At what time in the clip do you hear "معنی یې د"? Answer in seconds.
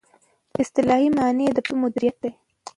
1.17-1.59